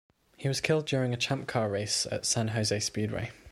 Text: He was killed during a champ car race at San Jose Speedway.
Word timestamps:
He 0.35 0.47
was 0.47 0.61
killed 0.61 0.87
during 0.87 1.13
a 1.13 1.15
champ 1.15 1.47
car 1.47 1.69
race 1.69 2.07
at 2.11 2.25
San 2.25 2.47
Jose 2.47 2.79
Speedway. 2.79 3.29